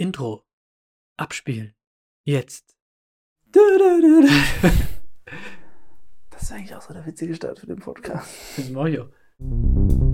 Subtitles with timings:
[0.00, 0.46] Intro.
[1.18, 1.74] Abspielen.
[2.24, 2.74] Jetzt.
[6.30, 8.30] Das ist eigentlich auch so der witzige Start für den Podcast.
[8.56, 10.09] Das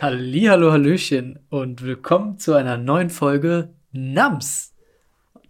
[0.00, 4.72] Hallihallo, Hallöchen und willkommen zu einer neuen Folge Nams.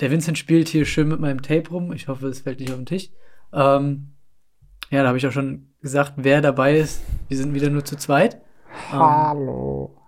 [0.01, 1.93] Der Vincent spielt hier schön mit meinem Tape rum.
[1.93, 3.11] Ich hoffe, es fällt nicht auf den Tisch.
[3.53, 4.15] Ähm,
[4.89, 7.03] ja, da habe ich auch schon gesagt, wer dabei ist.
[7.29, 8.37] Wir sind wieder nur zu zweit.
[8.91, 10.01] Ähm, Hallo.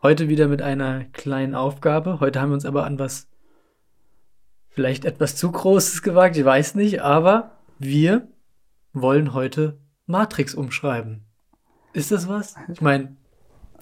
[0.00, 2.20] heute wieder mit einer kleinen Aufgabe.
[2.20, 3.26] Heute haben wir uns aber an was
[4.68, 8.28] vielleicht etwas zu Großes gewagt, ich weiß nicht, aber wir
[8.92, 11.24] wollen heute Matrix umschreiben.
[11.94, 12.54] Ist das was?
[12.72, 13.16] Ich meine,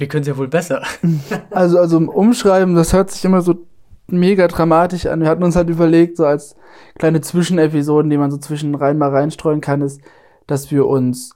[0.01, 0.83] wir können es ja wohl besser.
[1.51, 3.67] Also, also Umschreiben, das hört sich immer so
[4.09, 5.21] mega dramatisch an.
[5.21, 6.57] Wir hatten uns halt überlegt, so als
[6.99, 10.01] kleine Zwischenepisoden, die man so zwischen rein mal reinstreuen kann, ist,
[10.47, 11.35] dass wir uns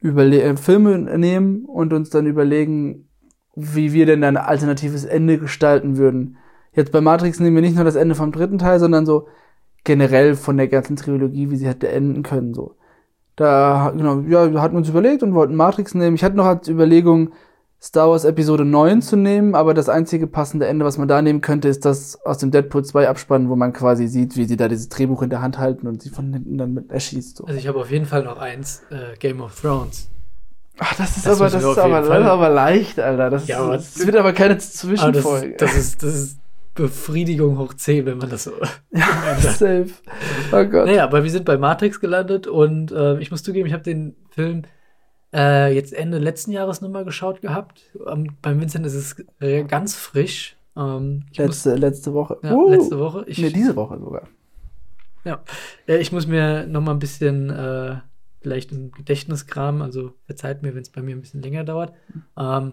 [0.00, 3.08] überle äh, Filme nehmen und uns dann überlegen,
[3.54, 6.36] wie wir denn ein alternatives Ende gestalten würden.
[6.72, 9.28] Jetzt bei Matrix nehmen wir nicht nur das Ende vom dritten Teil, sondern so
[9.84, 12.76] generell von der ganzen Trilogie, wie sie hätte enden können, so.
[13.36, 16.14] Da, genau, ja, wir hatten uns überlegt und wollten Matrix nehmen.
[16.14, 17.30] Ich hatte noch als Überlegung,
[17.84, 21.42] Star Wars Episode 9 zu nehmen, aber das einzige passende Ende, was man da nehmen
[21.42, 24.68] könnte, ist das aus dem Deadpool 2 Abspann, wo man quasi sieht, wie sie da
[24.68, 27.36] dieses Drehbuch in der Hand halten und sie von hinten dann mit erschießt.
[27.36, 27.44] So.
[27.44, 30.08] Also ich habe auf jeden Fall noch eins, äh, Game of Thrones.
[30.78, 33.30] Ach, das ist Das aber, das ist aber, Fall- das ist aber leicht, Alter.
[33.30, 35.54] Das, Ja, aber- ist, das wird aber keine Aber das, Zwischenfolge.
[35.58, 36.38] das, ist, das ist
[36.74, 38.52] Befriedigung hoch 10, wenn man das so.
[38.92, 39.86] ja, safe.
[40.52, 40.86] Oh Gott.
[40.86, 44.16] Naja, aber wir sind bei Matrix gelandet und äh, ich muss zugeben, ich habe den
[44.30, 44.62] Film
[45.34, 47.82] äh, jetzt Ende letzten Jahres nochmal geschaut gehabt.
[48.06, 50.56] Ähm, beim Vincent ist es äh, ganz frisch.
[50.76, 52.38] Ähm, ich muss, Letzte, letzte Woche.
[52.42, 52.70] ja, Uh.
[52.70, 53.24] letzte Woche.
[53.26, 54.22] Ich, Nee, diese Woche sogar.
[55.86, 57.96] äh, ich muss mir nochmal ein bisschen äh,
[58.40, 61.92] vielleicht im Gedächtnis kramen, also verzeiht mir, wenn es bei mir ein bisschen länger dauert.
[62.38, 62.72] Ähm,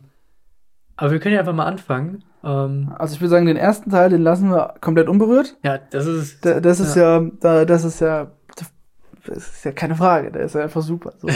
[0.97, 2.24] aber wir können ja einfach mal anfangen.
[2.44, 5.56] Ähm, Also ich würde sagen, den ersten Teil, den lassen wir komplett unberührt.
[5.64, 6.46] ja, das ist.
[6.46, 8.31] Da, das ist ja, da, das ist ja,
[9.26, 10.32] das ist ja keine Frage.
[10.32, 11.14] Der ist ja einfach super.
[11.20, 11.28] So.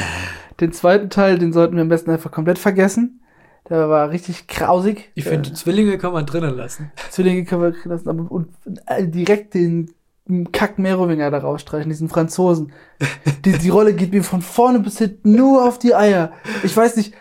[0.59, 3.22] Den zweiten Teil, den sollten wir am besten einfach komplett vergessen.
[3.69, 5.09] Der war richtig grausig.
[5.16, 6.91] Ich finde, die Zwillinge kann man drinnen lassen.
[6.96, 8.50] Äh, Zwillinge können wir lassen, aber und,
[8.85, 9.91] äh, direkt den
[10.51, 12.72] Kack Merowinger da rausstreichen, diesen Franzosen.
[13.44, 16.31] Die, die Rolle geht mir von vorne bis hinten nur auf die Eier.
[16.63, 17.13] Ich weiß nicht,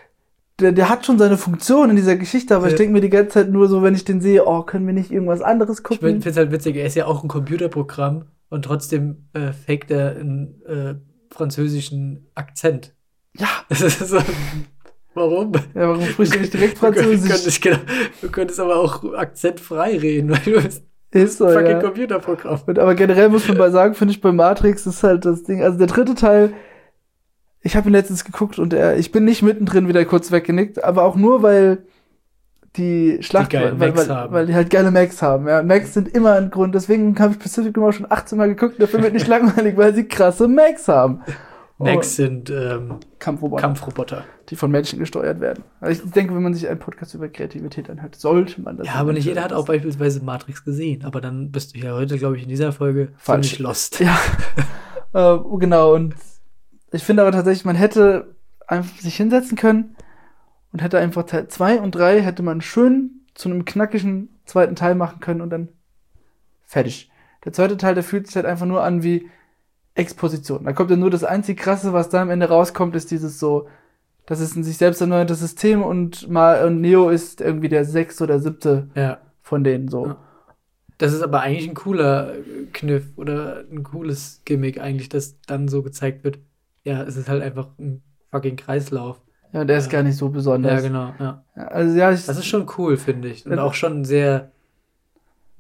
[0.61, 2.79] der, der hat schon seine Funktion in dieser Geschichte, aber ich Ja.
[2.79, 5.11] denke mir die ganze Zeit nur so, wenn ich den sehe, oh, können wir nicht
[5.11, 6.09] irgendwas anderes Ich gucken?
[6.23, 10.17] finde es halt witzig, er ist ja auch ein Computerprogramm und trotzdem äh, faked er
[10.17, 10.95] einen äh,
[11.35, 12.95] französischen Akzent.
[13.37, 14.19] ja, Das ist so,
[15.15, 15.53] warum?
[15.75, 17.61] ja, warum spricht er nicht direkt Du könntest, Französisch?
[18.21, 21.81] du könntest aber auch akzentfrei reden, weil du bist Ist so, fucking ja.
[21.81, 22.61] Computerprogramm.
[22.67, 25.63] Und, aber generell muss man mal sagen, finde ich, bei Matrix ist halt das Ding,
[25.63, 26.53] also der dritte Teil,
[27.63, 31.05] ich habe ihn letztens geguckt und er, ich bin nicht mittendrin wieder kurz weggenickt, aber
[31.05, 31.87] auch nur, weil
[32.77, 34.33] die Schlacht, geile weil, weil, haben.
[34.33, 35.47] weil die halt geile Max haben.
[35.47, 38.49] Ja, Max sind immer ein Grund, deswegen habe ich Pacific Rim auch schon 18 Mal
[38.49, 41.21] geguckt, der Film wird nicht langweilig, weil sie krasse Max haben.
[41.79, 44.25] Max sind ähm, Oh, Kampfroboter, Kampfroboter.
[44.49, 45.65] die von Menschen gesteuert werden.
[45.81, 48.87] Also ich denke, wenn man sich einen Podcast über Kreativität anhört, sollte man das.
[48.87, 51.05] Ja, aber nicht jeder hat auch beispielsweise Matrix gesehen.
[51.05, 53.49] Aber dann bist du ja heute, glaube ich, in dieser Folge Falsch.
[53.49, 54.01] ziemlich lost.
[54.01, 54.19] Ja,
[55.15, 55.95] äh, genau.
[55.95, 56.15] Und
[56.93, 58.35] ich finde aber tatsächlich, man hätte
[58.67, 59.97] einfach sich hinsetzen können
[60.75, 64.97] und hätte einfach Teil 2 und 3 hätte man schön zu einem knackigen zweiten Teil
[64.97, 65.69] machen können und dann
[66.65, 67.13] fertig.
[67.45, 69.31] Der zweite Teil, der fühlt sich halt einfach nur an wie
[69.95, 70.65] Exposition.
[70.65, 73.69] Da kommt ja nur das einzig krasse, was da am Ende rauskommt, ist dieses so,
[74.27, 78.25] das ist ein sich selbst erneuerndes System und mal und Neo ist irgendwie der sechste
[78.25, 79.19] oder siebte Ja.
[79.43, 80.07] von denen so.
[80.07, 80.17] Ja.
[80.99, 82.33] Das ist aber eigentlich ein cooler
[82.73, 86.41] Kniff oder ein cooles Gimmick eigentlich, dass dann so gezeigt wird.
[86.83, 88.03] Ja, es ist halt einfach ein
[88.33, 89.21] fucking Kreislauf.
[89.55, 89.93] Ja, der ist Ja.
[89.93, 90.83] gar nicht so besonders.
[90.83, 91.15] Ja, genau.
[91.21, 91.45] Ja.
[91.55, 93.47] Also ja, ich, Das ist schon cool, finde ich.
[93.47, 93.63] Und Ja.
[93.63, 94.51] auch schon sehr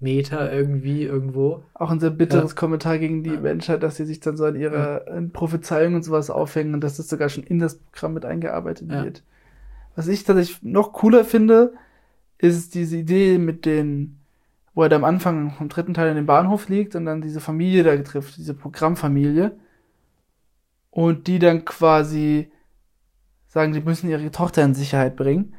[0.00, 1.62] Meta irgendwie irgendwo.
[1.74, 2.56] auch ein sehr bitteres Ja.
[2.56, 3.40] Kommentar gegen die Ja.
[3.40, 6.96] Menschheit, dass sie sich dann so an ihrer in Prophezeiung und sowas aufhängen und dass
[6.98, 9.04] das sogar schon in das Programm mit eingearbeitet Ja.
[9.04, 9.22] wird.
[9.96, 11.72] Was ich tatsächlich noch cooler finde,
[12.38, 14.18] ist diese Idee mit den,
[14.74, 17.40] wo er da am Anfang vom dritten Teil in dem Bahnhof liegt und dann diese
[17.40, 19.52] Familie da trifft, diese Programmfamilie.
[20.90, 22.50] Und die dann quasi
[23.54, 25.54] sagen, die müssen ihre Tochter in Sicherheit bringen,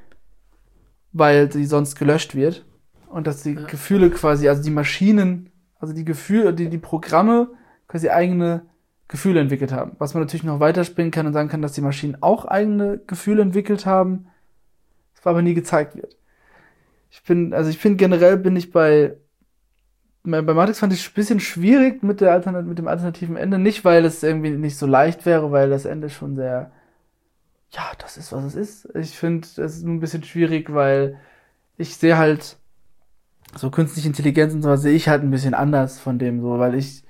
[1.14, 2.66] weil sie sonst gelöscht wird.
[3.08, 3.56] Und dass die.
[3.56, 5.50] Gefühle quasi, also die Maschinen,
[5.80, 7.50] also die Gefühle, die, die Programme
[7.88, 8.64] quasi eigene
[9.08, 9.96] Gefühle entwickelt haben.
[9.98, 13.42] Was man natürlich noch weiterspinnen kann und sagen kann, dass die Maschinen auch eigene Gefühle
[13.42, 14.28] entwickelt haben,
[15.16, 16.18] was aber nie gezeigt wird.
[17.10, 19.16] Ich bin, also ich finde generell bin ich bei,
[20.24, 23.60] bei Matrix fand ich es ein bisschen schwierig mit der Alternat mit dem alternativen Ende.
[23.60, 26.72] Nicht, weil es irgendwie nicht so leicht wäre, weil das Ende schon sehr,
[27.76, 28.96] ja, das ist, was es ist.
[28.96, 31.20] Ich finde, es ist nur ein bisschen schwierig, weil
[31.78, 32.58] ich sehe halt,
[33.56, 36.76] so künstliche Intelligenz und sowas sehe ich halt ein bisschen anders von dem so, weil
[36.76, 37.04] ich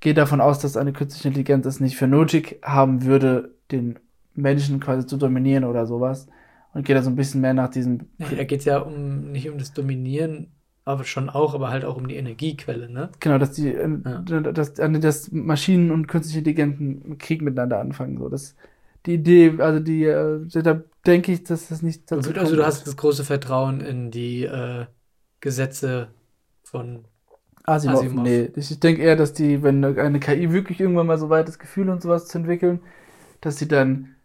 [0.00, 3.98] gehe davon aus, dass eine künstliche Intelligenz es nicht für nötig haben würde, den
[4.34, 6.26] Menschen quasi zu dominieren oder sowas.
[6.72, 8.08] Und gehe da so ein bisschen mehr nach diesem.
[8.18, 10.52] Ja, da geht es ja um nicht um das Dominieren,
[10.84, 13.10] aber schon auch, aber halt auch um die Energiequelle, ne?
[13.18, 14.20] Genau, dass die, ja.
[14.22, 18.18] dass, dass Maschinen und künstliche Intelligenzen Krieg miteinander anfangen.
[18.18, 18.54] So, das,
[19.06, 22.66] die Idee, also die, äh, da denke ich, dass das nicht dazu Also, also du
[22.66, 24.86] hast das große Vertrauen in die äh,
[25.40, 26.08] Gesetze
[26.62, 27.04] von
[27.64, 28.00] Asimov.
[28.00, 28.24] Asimov.
[28.24, 31.58] Nee, ich denke eher, dass die, wenn eine KI wirklich irgendwann mal so weit ist,
[31.58, 32.80] Gefühle und sowas zu entwickeln,
[33.40, 34.16] dass sie dann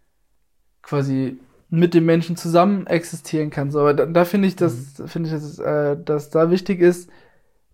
[0.81, 1.39] quasi
[1.69, 3.71] mit dem Menschen zusammen existieren kann.
[3.71, 5.07] So, aber da, da finde ich, dass mhm.
[5.07, 7.09] finde ich, dass, äh, dass da wichtig ist,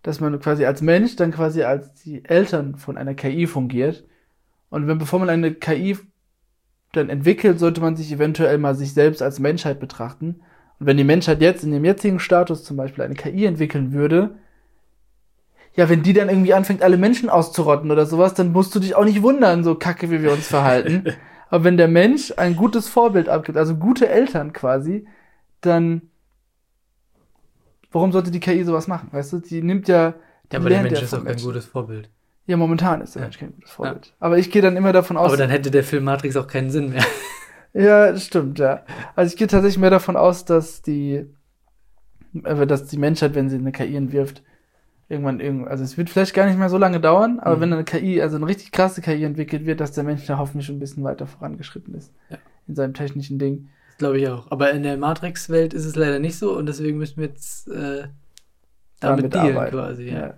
[0.02, 4.04] dass man quasi als Mensch dann quasi als die Eltern von einer KI fungiert.
[4.70, 5.98] Und wenn bevor man eine KI
[6.92, 10.40] dann entwickelt, sollte man sich eventuell mal sich selbst als Menschheit betrachten.
[10.78, 14.36] Und wenn die Menschheit jetzt in dem jetzigen Status zum Beispiel eine KI entwickeln würde,
[15.74, 18.94] ja, wenn die dann irgendwie anfängt, alle Menschen auszurotten oder sowas, dann musst du dich
[18.94, 21.04] auch nicht wundern, so kacke, wie wir uns verhalten.
[21.48, 25.06] Aber wenn der Mensch ein gutes Vorbild abgibt, also gute Eltern quasi,
[25.60, 26.02] dann
[27.90, 29.08] warum sollte die KI sowas machen?
[29.12, 30.14] Weißt du, die nimmt ja.
[30.50, 32.10] Ja, aber der Mensch ist auch kein gutes Vorbild.
[32.46, 33.26] Ja, momentan ist der ja.
[33.26, 34.06] Mensch kein gutes Vorbild.
[34.06, 34.12] Ja.
[34.20, 35.28] Aber ich gehe dann immer davon aus.
[35.28, 37.04] Aber dann hätte der Film Matrix auch keinen Sinn mehr.
[37.72, 38.84] ja, stimmt, ja.
[39.14, 41.24] Also ich gehe tatsächlich mehr davon aus, dass die,
[42.42, 44.42] äh, dass die Menschheit, wenn sie eine KI entwirft,
[45.12, 47.60] irgendwann irgend, also es wird vielleicht gar nicht mehr so lange dauern, aber mhm.
[47.60, 50.66] wenn eine KI, also eine richtig krasse KI entwickelt wird, dass der Mensch da hoffentlich
[50.66, 52.38] schon ein bisschen weiter vorangeschritten ist ja.
[52.66, 53.68] in seinem technischen Ding.
[53.88, 54.50] Das glaube ich auch.
[54.50, 58.08] Aber in der Matrix-Welt ist es leider nicht so und deswegen müssen wir jetzt äh,
[59.00, 59.76] damit, damit dealen arbeiten.
[59.76, 60.08] quasi.
[60.08, 60.18] Ja.
[60.18, 60.34] ja.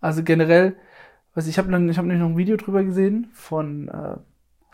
[0.00, 0.74] Also generell,
[1.34, 4.16] was ich habe ich habe nämlich noch ein Video drüber gesehen von äh,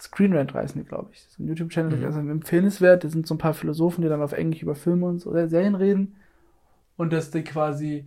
[0.00, 1.24] Screenrant heißen die, glaube ich.
[1.24, 2.04] Das ist ein YouTube-Channel, mhm.
[2.04, 3.04] also empfehlenswert.
[3.04, 5.74] Da sind so ein paar Philosophen, die dann auf Englisch über Filme und so, Serien
[5.74, 6.16] reden.
[6.96, 8.06] Und dass die quasi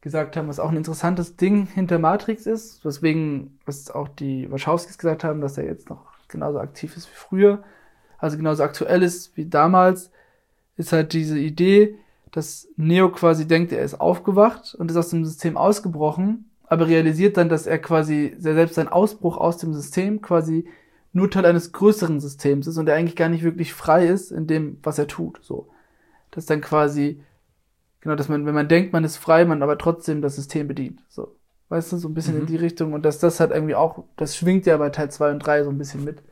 [0.00, 4.98] gesagt haben, was auch ein interessantes Ding hinter Matrix ist, weswegen, was auch die Wachowskis
[4.98, 7.62] gesagt haben, dass er jetzt noch genauso aktiv ist wie früher,
[8.18, 10.10] also genauso aktuell ist wie damals,
[10.76, 11.96] ist halt diese Idee,
[12.30, 17.36] dass Neo quasi denkt, er ist aufgewacht und ist aus dem System ausgebrochen, aber realisiert
[17.36, 20.66] dann, dass er quasi selbst sein Ausbruch aus dem System quasi
[21.12, 24.46] nur Teil eines größeren Systems ist und er eigentlich gar nicht wirklich frei ist in
[24.46, 25.68] dem, was er tut, so.
[26.30, 27.20] Dass dann quasi
[28.00, 31.02] Genau, dass man, wenn man denkt, man ist frei, man aber trotzdem das System bedient.
[31.08, 31.36] So.
[31.68, 32.40] Weißt du, so ein bisschen mhm.
[32.40, 32.92] in die Richtung.
[32.94, 35.70] Und dass das halt irgendwie auch, das schwingt ja bei Teil 2 und 3 so
[35.70, 36.22] ein bisschen mit.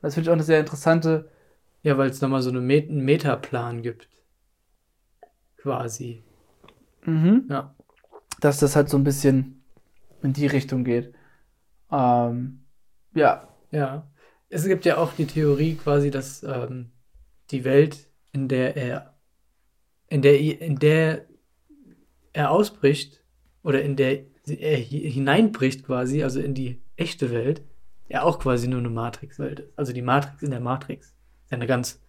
[0.00, 1.30] Das finde ich auch eine sehr interessante.
[1.82, 4.08] Ja, weil es nochmal so eine Met einen Metaplan gibt.
[5.58, 6.22] Quasi.
[7.04, 7.44] Mhm.
[7.50, 7.74] Ja.
[8.40, 9.57] Dass das halt so ein bisschen
[10.22, 11.14] in die Richtung geht.
[11.90, 12.64] Ähm,
[13.14, 13.48] ja.
[13.70, 14.10] Ja.
[14.48, 16.90] Es gibt ja auch die Theorie quasi, dass ähm,
[17.50, 19.18] die Welt, in der er
[20.08, 21.26] in der, in der
[22.32, 23.22] er ausbricht
[23.62, 27.62] oder in der er hineinbricht quasi, also in die echte Welt,
[28.08, 29.78] er auch quasi nur eine Matrix-Welt ist.
[29.78, 31.14] Also die Matrix in der Matrix.
[31.44, 32.00] ist eine ganz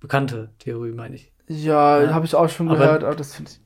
[0.00, 1.32] bekannte Theorie, meine ich.
[1.46, 2.14] Ja, ja.
[2.14, 3.60] habe ich auch schon gehört, aber, das finde ich.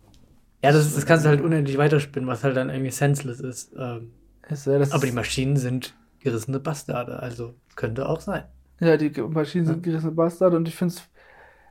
[0.63, 3.73] Ja, das, das kannst du halt unendlich weiterspinnen, was halt dann irgendwie senseless ist.
[3.77, 4.13] Ähm,
[4.49, 8.45] ist ja, aber die Maschinen sind gerissene Bastarde, also könnte auch sein.
[8.81, 11.03] Ja, die Maschinen sind gerissene Bastarde und ich finde es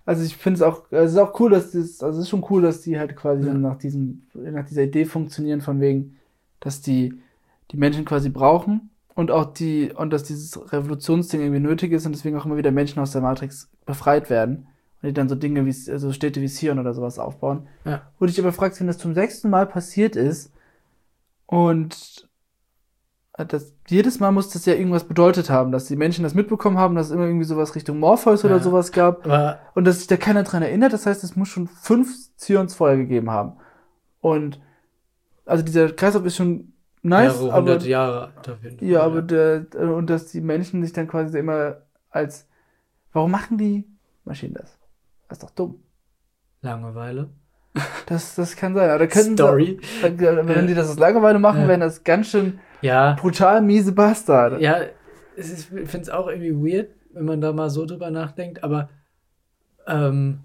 [0.06, 2.46] also ich finde es auch, es ist auch cool, dass das, also es ist schon
[2.50, 3.54] cool, dass die halt quasi ja.
[3.54, 6.18] nach diesem, nach dieser Idee funktionieren, von wegen,
[6.60, 7.13] dass die,
[7.72, 12.13] die Menschen quasi brauchen und auch die, und dass dieses Revolutionsding irgendwie nötig ist und
[12.13, 14.68] deswegen auch immer wieder Menschen aus der Matrix befreit werden
[15.01, 17.67] und die dann so Dinge wie, also Städte wie Sion oder sowas aufbauen.
[17.86, 18.01] Ja.
[18.20, 20.53] Wo ich aber fragst, wenn das zum sechsten Mal passiert ist
[21.46, 22.29] und
[23.38, 26.96] das, jedes Mal muss das ja irgendwas bedeutet haben, dass die Menschen das mitbekommen haben,
[26.96, 29.25] dass es immer irgendwie sowas Richtung Morpheus ja, oder sowas gab.
[29.74, 30.93] und dass sich da keiner dran erinnert.
[30.93, 33.53] Das heißt, es muss schon fünf Zions vorher gegeben haben.
[34.20, 34.62] Und
[35.46, 37.41] also dieser Kreislauf ist schon nice.
[37.41, 38.34] Ja, aber, Jahre.
[38.79, 41.77] Ja, ja, aber der, und dass die Menschen sich dann quasi immer
[42.10, 42.48] als,
[43.13, 43.86] warum machen die
[44.25, 44.77] Maschinen das?
[45.32, 45.82] Das ist doch dumm.
[46.62, 47.30] Langeweile.
[48.06, 48.90] Das, das kann sein.
[48.90, 49.80] Aber da könnten Story.
[50.02, 51.68] Sie, wenn die das aus Langeweile machen, ja.
[51.70, 53.14] wären das ganz schön ja.
[53.14, 54.60] brutal miese Bastard.
[54.60, 54.82] Ja,
[55.38, 58.90] ist, ich finde es auch irgendwie weird, wenn man da mal so drüber nachdenkt, aber
[59.88, 60.42] ähm,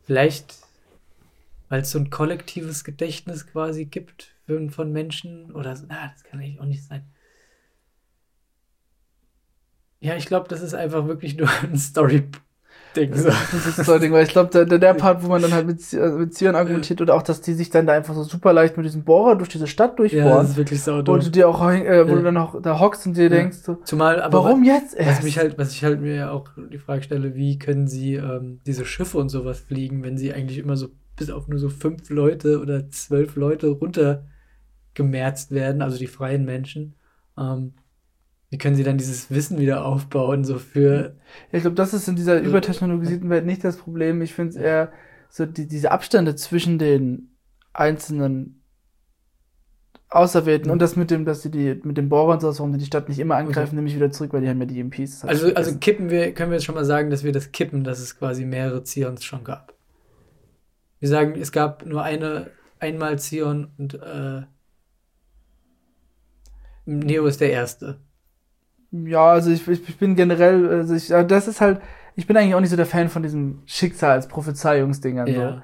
[0.00, 0.56] vielleicht,
[1.68, 6.40] weil es so ein kollektives Gedächtnis quasi gibt für, von Menschen oder na, das kann
[6.40, 7.04] eigentlich auch nicht sein.
[10.04, 12.24] Ja, ich glaube, das ist einfach wirklich nur ein Story
[12.94, 13.14] Ding.
[13.14, 13.28] So.
[13.28, 15.66] Das ist so ein Ding, weil ich glaube, der, der, Part, wo man dann halt
[15.66, 18.52] mit, äh, mit Zieren argumentiert oder auch, dass die sich dann da einfach so super
[18.52, 20.42] leicht mit diesem Bohrer durch diese Stadt Ja, durchbohren.
[20.42, 21.20] das ist wirklich wo saudumm.
[21.20, 22.16] du dir auch, äh, wo Ja.
[22.16, 25.22] du dann auch da hockst und dir denkst, so, Zumal, aber warum jetzt was erst?
[25.24, 28.60] mich halt, was ich halt mir ja auch die Frage stelle, wie können sie ähm,
[28.66, 32.10] diese Schiffe und sowas fliegen, wenn sie eigentlich immer so bis auf nur so fünf
[32.10, 36.94] Leute oder zwölf Leute runtergemerzt werden, also die freien Menschen.
[37.38, 37.72] Ähm,
[38.54, 41.16] wie können sie dann dieses Wissen wieder aufbauen, so für
[41.50, 44.22] Ja, ich glaube, das ist in dieser übertechnologisierten Welt nicht das Problem.
[44.22, 44.92] Ich finde es eher
[45.28, 47.34] so die, diese Abstände zwischen den
[47.72, 48.62] einzelnen
[50.08, 50.74] Auserwählten Mhm.
[50.74, 52.84] und das mit dem, dass sie die mit dem Bohrer und so, warum die die
[52.84, 55.52] Stadt nicht immer angreifen, nämlich wieder zurück, weil die haben ja die hab ich Also,
[55.52, 58.16] also kippen wir, können wir jetzt schon mal sagen, dass wir das kippen, dass es
[58.16, 59.74] quasi mehrere Zions schon gab.
[61.00, 64.42] Wir sagen, es gab nur eine, einmal Zion und äh,
[66.86, 67.98] Neo ist der erste.
[69.06, 71.80] Ja, also ich, ich, bin generell, also ich, das ist halt,
[72.14, 75.26] ich bin eigentlich auch nicht so der Fan von diesem Schicksalsprophezeiungsdingern.
[75.26, 75.32] So.
[75.32, 75.62] Ja.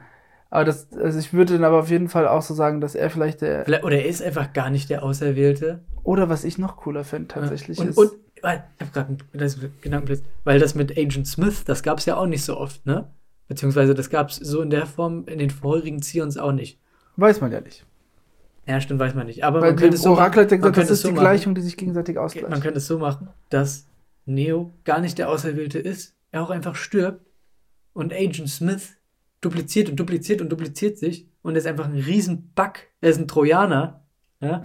[0.50, 3.08] Aber das, also ich würde dann aber auf jeden Fall auch so sagen, dass er
[3.08, 5.84] vielleicht der, Vielleicht- Oder er ist einfach gar nicht der Auserwählte.
[6.02, 9.18] oder was ich noch cooler fände tatsächlich und, ist, Und, weil- ich hab grad einen
[9.80, 13.10] Gedankenblitz, weil das mit Agent Smith, das gab es ja auch nicht so oft, ne?
[13.46, 16.80] Beziehungsweise das gab es so in der Form in den vorherigen Zions auch nicht.
[17.16, 17.84] weiß man ja nicht.
[18.67, 19.45] Ja, stimmt, weiß man nicht.
[19.45, 21.25] Aber Weil man könnte es so Orakel hat ja gesagt, das ist so die machen.
[21.25, 22.50] Gleichung, die sich gegenseitig ausgleicht.
[22.50, 23.87] Man könnte es so machen, dass
[24.26, 27.26] Neo gar nicht der Auserwählte ist, er auch einfach stirbt
[27.93, 28.97] und Agent Smith
[29.40, 32.75] dupliziert und dupliziert und dupliziert sich und ist einfach ein riesen Bug.
[33.00, 34.05] Er ist ein Trojaner,
[34.40, 34.62] ja,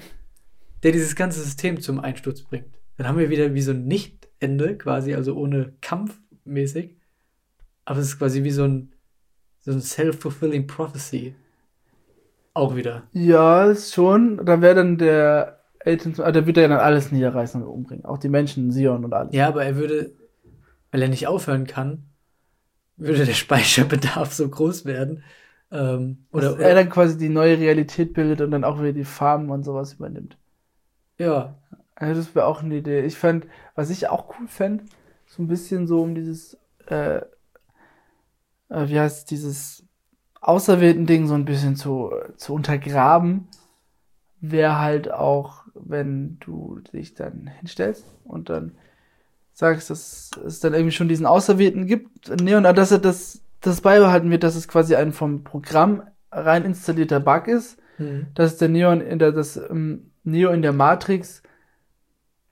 [0.84, 2.78] der dieses ganze System zum Einsturz bringt.
[2.98, 6.96] Dann haben wir wieder wie so ein Nicht-Ende quasi, also ohne Kampf mäßig.
[7.86, 8.94] Aber es ist quasi wie so ein,
[9.62, 11.36] so ein self-fulfilling prophecy.
[12.56, 13.04] Auch wieder.
[13.12, 14.44] Ja, ist schon.
[14.46, 18.06] Da wäre dann der Agent, ah, der würde ja dann alles niederreißen und umbringen.
[18.06, 19.36] Auch die Menschen, Sion und alles.
[19.36, 20.14] Ja, aber er würde,
[20.92, 22.06] weil er nicht aufhören kann,
[22.98, 25.24] würde der Speicherbedarf so groß werden.
[25.70, 29.04] Ähm, oder, Dass er dann quasi die neue Realität bildet und dann auch wieder die
[29.04, 30.38] Farmen und sowas übernimmt.
[31.20, 31.58] ja,
[31.96, 33.02] Also das wäre auch eine Idee.
[33.06, 34.86] Ich fand, was ich auch cool fände,
[35.28, 36.58] so ein bisschen so um dieses,
[36.88, 37.18] äh,
[38.70, 39.85] äh, wie heißt dieses
[40.46, 43.48] auserwählten Ding so ein bisschen zu, zu untergraben,
[44.42, 48.74] wäre halt auch, wenn du dich dann hinstellst und dann
[49.54, 53.82] sagst, dass es dann irgendwie schon diesen Auserwählten gibt, nee, und dass er das, das
[53.82, 58.28] beibehalten wird, dass es quasi ein vom Programm rein installierter Bug ist, hm.
[58.36, 61.42] dass der Neon in der, das ähm, Neo in der Matrix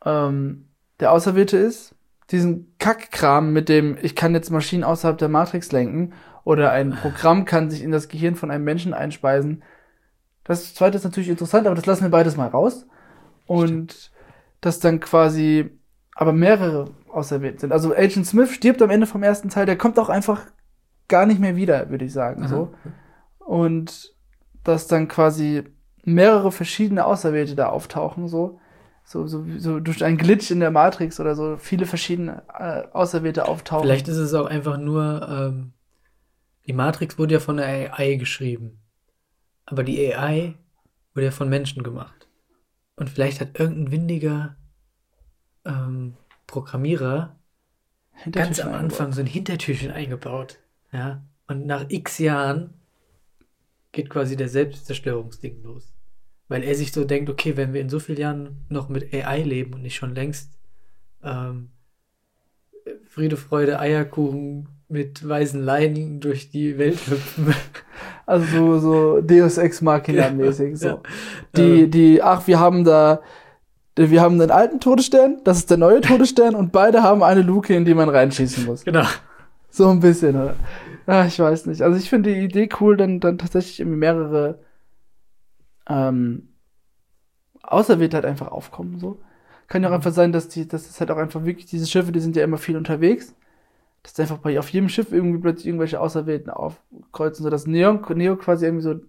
[0.03, 0.67] ähm,
[0.99, 1.93] der Auserwählte ist.
[2.31, 7.45] Diesen Kackkram mit dem, ich kann jetzt Maschinen außerhalb der Matrix lenken oder ein Programm
[7.45, 9.63] kann sich in das Gehirn von einem Menschen einspeisen.
[10.43, 12.85] Das zweite ist natürlich interessant, aber das lassen wir beides mal raus.
[13.45, 14.11] Und
[14.61, 15.71] dass dann quasi
[16.15, 17.71] aber mehrere auserwählt sind.
[17.71, 20.41] Also Agent Smith stirbt am Ende vom ersten Teil, der kommt auch einfach
[21.07, 22.43] gar nicht mehr wieder, würde ich sagen.
[22.43, 22.49] Aha.
[22.49, 22.73] So.
[23.39, 24.13] Und
[24.63, 25.63] dass dann quasi
[26.03, 28.59] mehrere verschiedene Auserwählte da auftauchen, so.
[29.05, 33.49] So, so, so durch einen Glitch in der Matrix oder so viele verschiedene äh, Auserwählte
[33.49, 33.83] auftauchen.
[33.83, 35.73] Vielleicht ist es auch einfach nur, ähm,
[36.67, 38.79] die Matrix wurde ja von der AI geschrieben.
[39.65, 40.55] Aber die AI
[41.13, 42.27] wurde ja von Menschen gemacht.
[42.95, 44.55] Und vielleicht hat irgendein windiger
[45.65, 46.15] ähm,
[46.47, 47.35] Programmierer
[48.31, 48.83] ganz am eingebaut.
[48.83, 50.59] Anfang so ein Hintertürchen eingebaut.
[50.91, 51.23] Ja.
[51.47, 52.73] Und nach x Jahren
[53.91, 55.93] geht quasi der Selbstzerstörungsding los.
[56.47, 59.43] Weil er sich so denkt, okay, wenn wir in so vielen Jahren noch mit AI
[59.43, 60.51] leben und nicht schon längst
[61.23, 61.71] ähm,
[63.07, 67.53] Friede, Freude, Eierkuchen mit weißen Leinen durch die Welt hüpfen.
[68.25, 70.79] Also so, so Deus Ex Machina mäßig.
[70.79, 70.87] So.
[70.87, 71.01] Ja.
[71.57, 73.19] Die, Ähm, die, ach, wir haben da,
[73.97, 77.75] wir haben den alten Todesstern, das ist der neue Todesstern und beide haben eine Luke,
[77.75, 78.85] in die man reinschießen muss.
[78.85, 79.03] genau.
[79.69, 80.55] So ein bisschen, oder?
[81.05, 81.81] Ah, ich weiß nicht.
[81.81, 84.59] Also ich finde die Idee cool, dann, dann tatsächlich irgendwie mehrere
[85.89, 86.47] ähm,
[87.61, 89.19] Auserwählte halt einfach aufkommen, so.
[89.67, 92.13] Kann ja auch einfach sein, dass die, dass es halt auch einfach wirklich, diese Schiffe,
[92.13, 93.35] die sind ja immer viel unterwegs.
[94.03, 98.65] Dass einfach bei auf jedem Schiff irgendwie plötzlich irgendwelche Auserwählten aufkreuzen, sodass Neo, Neo quasi
[98.65, 98.99] irgendwie so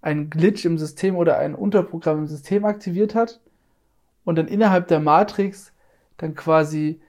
[0.00, 3.40] einen Glitch im System oder ein Unterprogramm im System aktiviert hat
[4.24, 5.72] und dann innerhalb der Matrix
[6.16, 7.00] dann quasi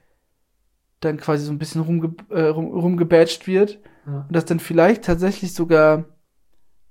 [1.00, 4.24] dann quasi so ein bisschen rumge äh, rum, rumgebatcht wird Ja.
[4.28, 6.04] und das dann vielleicht tatsächlich sogar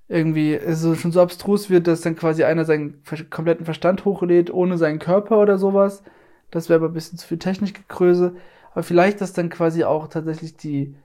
[0.08, 4.78] irgendwie so schon so abstrus wird, dass dann quasi einer seinen kompletten Verstand hochlädt ohne
[4.78, 6.04] seinen Körper oder sowas.
[6.52, 8.36] Das wäre aber ein bisschen zu viel Technikgekröse.
[8.74, 10.96] Aber vielleicht, dass dann quasi auch tatsächlich die,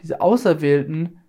[0.00, 1.20] diese Auserwählten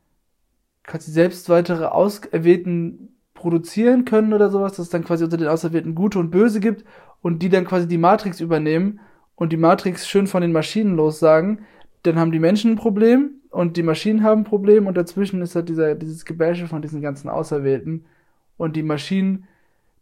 [0.84, 5.96] quasi selbst weitere Auserwählten produzieren können oder sowas, dass es dann quasi unter den Auserwählten
[5.96, 6.86] Gute und Böse gibt
[7.22, 9.00] und die dann quasi die Matrix übernehmen
[9.36, 11.66] und die Matrix schön von den Maschinen lossagen,
[12.04, 15.56] dann haben die Menschen ein Problem, und die Maschinen haben ein Problem und dazwischen ist
[15.56, 18.06] halt dieser, dieses Gebäsche von diesen ganzen Auserwählten
[18.58, 19.46] und die Maschinen,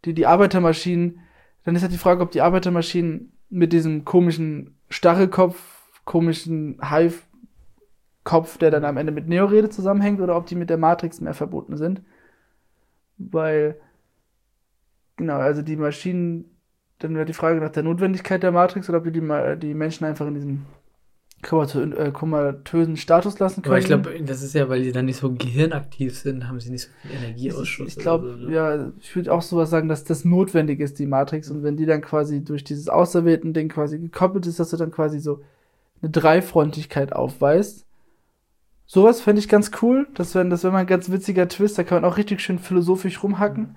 [0.04, 1.18] die, die Arbeitermaschinen,
[1.64, 8.70] dann ist halt die Frage, ob die Arbeitermaschinen mit diesem komischen Stachelkopf, komischen Hive-Kopf, der
[8.70, 12.02] dann am Ende mit Neo-Rede zusammenhängt, oder ob die mit der Matrix mehr verbunden sind.
[13.18, 13.80] Weil,
[15.16, 16.56] genau, also die Maschinen,
[16.98, 20.26] dann wäre die Frage nach der Notwendigkeit der Matrix oder ob die, die Menschen einfach
[20.26, 20.66] in diesem
[21.42, 23.72] komatö äh, komatösen Status lassen können.
[23.72, 26.70] Aber ich glaube, das ist ja, weil die dann nicht so gehirnaktiv sind, haben sie
[26.70, 27.88] nicht so viel Energieausschuss.
[27.88, 28.54] Ich, ich glaube, so, ne?
[28.54, 31.50] ja, ich würde auch sowas sagen, dass das notwendig ist, die Matrix.
[31.50, 34.90] Und wenn die dann quasi durch dieses auserwählten Ding quasi gekoppelt ist, dass du dann
[34.90, 35.40] quasi so
[36.02, 37.86] eine Dreifrontigkeit aufweist.
[38.86, 40.08] Sowas fände ich ganz cool.
[40.14, 41.78] Das wäre das wär mal ein ganz witziger Twist.
[41.78, 43.76] Da kann man auch richtig schön philosophisch rumhacken.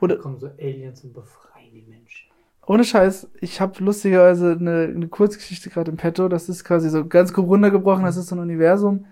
[0.00, 2.28] Oder da kommen so Aliens und befreien die Menschen.
[2.66, 6.28] Ohne Scheiß, ich habe lustigerweise eine, eine Kurzgeschichte gerade im Petto.
[6.28, 8.04] Das ist quasi so ganz grob runtergebrochen.
[8.04, 9.06] Das ist so ein Universum.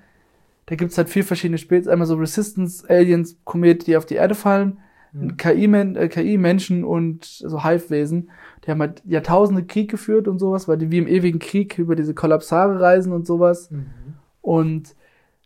[0.66, 1.88] Da gibt's halt vier verschiedene Spezies.
[1.88, 4.78] Einmal so Resistance, Aliens, Kometen, die auf die Erde fallen.
[5.12, 5.36] Mhm.
[5.36, 8.30] KI-Menschen äh, und so Hive-Wesen.
[8.64, 11.96] Die haben halt Jahrtausende Krieg geführt und sowas, weil die wie im ewigen Krieg über
[11.96, 13.70] diese Kollapsare reisen und sowas.
[13.70, 13.86] Mhm.
[14.42, 14.94] Und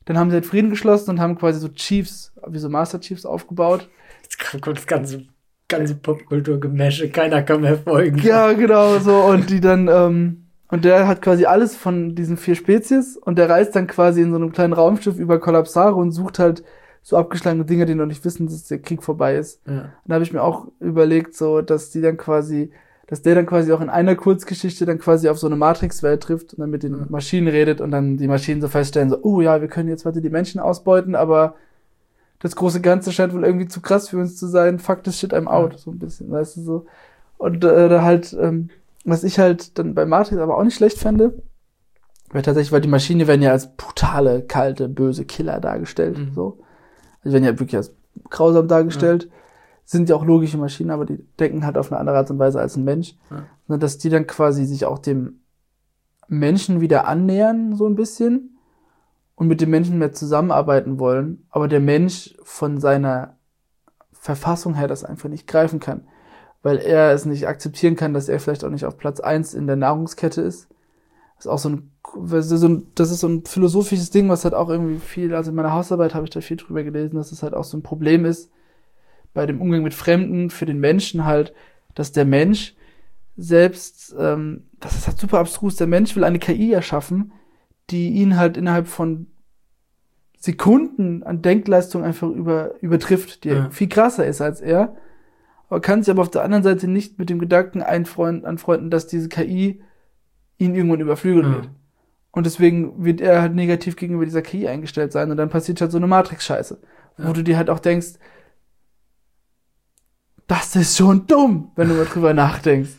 [0.04, 3.24] dann haben sie halt Frieden geschlossen und haben quasi so Chiefs, wie so Master Chiefs
[3.24, 3.88] aufgebaut.
[4.22, 5.26] Jetzt kommt das ganze
[5.68, 8.18] ganze Popkultur-Gemäsche, keiner kann mehr folgen.
[8.18, 9.16] Ja, genau, so.
[9.16, 13.48] Und die dann, ähm, und der hat quasi alles von diesen vier Spezies und der
[13.48, 16.64] reist dann quasi in so einem kleinen Raumschiff über Kollapsare und sucht halt
[17.04, 19.60] so abgeschlagene Dinge, die noch nicht wissen, dass der Krieg vorbei ist.
[19.66, 19.72] Ja.
[19.72, 22.70] Und da habe ich mir auch überlegt, so, dass die dann quasi,
[23.06, 26.54] dass der dann quasi auch in einer Kurzgeschichte dann quasi auf so eine Matrix-Welt trifft
[26.54, 27.06] und dann mit den ja.
[27.10, 30.22] Maschinen redet und dann die Maschinen so feststellen, so, oh ja, wir können jetzt weiter
[30.22, 31.56] die Menschen ausbeuten, aber
[32.38, 34.78] das große Ganze scheint wohl irgendwie zu krass für uns zu sein.
[34.78, 35.78] Fuck this shit, I'm out.
[35.78, 36.86] So ein bisschen, weißt du so.
[37.36, 38.70] Und äh, da halt, ähm,
[39.04, 41.34] was ich halt dann bei Matrix aber auch nicht schlecht fände,
[42.30, 46.18] weil tatsächlich, weil die Maschinen werden ja als brutale, kalte, böse Killer dargestellt.
[46.18, 46.32] Mhm.
[46.34, 46.63] So.
[47.24, 47.94] Also werden ja wirklich als
[48.30, 49.24] grausam dargestellt.
[49.24, 49.30] Ja.
[49.86, 52.60] Sind ja auch logische Maschinen, aber die denken halt auf eine andere Art und Weise
[52.60, 53.16] als ein Mensch.
[53.68, 53.76] Ja.
[53.76, 55.40] Dass die dann quasi sich auch dem
[56.28, 58.58] Menschen wieder annähern, so ein bisschen
[59.34, 63.36] und mit dem Menschen mehr zusammenarbeiten wollen, aber der Mensch von seiner
[64.12, 66.06] Verfassung her das einfach nicht greifen kann,
[66.62, 69.66] weil er es nicht akzeptieren kann, dass er vielleicht auch nicht auf Platz eins in
[69.66, 70.68] der Nahrungskette ist.
[71.44, 74.98] Das ist auch so ein, das ist so ein philosophisches Ding, was halt auch irgendwie
[74.98, 77.64] viel, also in meiner Hausarbeit habe ich da viel drüber gelesen, dass es halt auch
[77.64, 78.50] so ein Problem ist
[79.34, 81.52] bei dem Umgang mit Fremden für den Menschen halt,
[81.94, 82.74] dass der Mensch
[83.36, 87.32] selbst, ähm, das ist halt super abstrus, der Mensch will eine KI erschaffen,
[87.90, 89.26] die ihn halt innerhalb von
[90.38, 93.70] Sekunden an Denkleistung einfach über, übertrifft, die ja.
[93.70, 94.96] viel krasser ist als er,
[95.68, 99.06] aber kann sich aber auf der anderen Seite nicht mit dem Gedanken einfreunden, anfreunden, dass
[99.06, 99.82] diese KI
[100.58, 101.54] ihn irgendwann überflügeln ja.
[101.54, 101.70] wird.
[102.30, 105.92] Und deswegen wird er halt negativ gegenüber dieser KI eingestellt sein und dann passiert halt
[105.92, 106.80] so eine Matrix-Scheiße,
[107.18, 107.28] ja.
[107.28, 108.14] wo du dir halt auch denkst,
[110.46, 112.96] das ist schon dumm, wenn du mal drüber nachdenkst.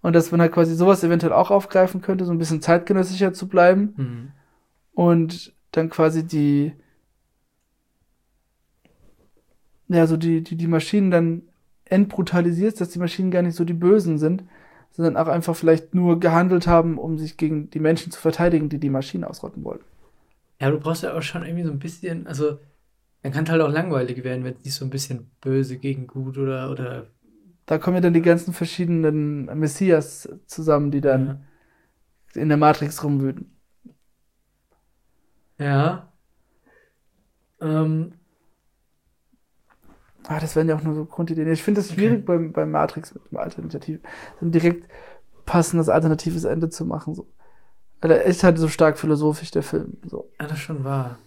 [0.00, 3.46] Und dass man halt quasi sowas eventuell auch aufgreifen könnte, so ein bisschen zeitgenössischer zu
[3.48, 3.94] bleiben.
[3.96, 4.32] Mhm.
[4.94, 6.72] Und dann quasi die,
[9.88, 11.42] ja, so die, die, die Maschinen dann
[11.84, 14.44] entbrutalisiert, dass die Maschinen gar nicht so die Bösen sind,
[14.92, 18.78] sondern auch einfach vielleicht nur gehandelt haben, um sich gegen die Menschen zu verteidigen, die
[18.78, 19.80] die Maschinen ausrotten wollen.
[20.60, 22.58] Ja, du brauchst ja auch schon irgendwie so ein bisschen, also,
[23.22, 26.38] dann kann halt auch langweilig werden, wenn es nicht so ein bisschen böse gegen gut
[26.38, 27.06] oder, oder
[27.66, 31.44] da kommen ja dann die ganzen verschiedenen Messias zusammen, die dann
[32.34, 32.42] ja.
[32.42, 33.56] in der Matrix rumwüten.
[35.58, 36.12] Ja.
[37.60, 38.14] Ähm.
[40.28, 41.50] Ah, das wären ja auch nur so Grundideen.
[41.50, 42.24] Ich finde es schwierig okay.
[42.26, 44.00] beim, beim Matrix mit dem Alternativ,
[44.40, 44.88] dann direkt
[45.44, 47.14] passendes alternatives Ende zu machen.
[47.14, 47.26] So.
[48.00, 49.98] Weil er ist halt so stark philosophisch, der Film.
[50.06, 50.30] So.
[50.40, 51.18] Ja, das ist schon wahr.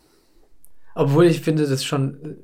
[0.94, 2.38] Obwohl ich finde, das schon